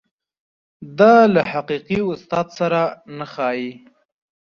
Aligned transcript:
دا 0.99 1.15
له 1.33 1.41
حقیقي 1.51 1.99
استاد 2.13 2.47
سره 2.59 2.81
نه 3.17 3.25
ښايي. 3.33 3.71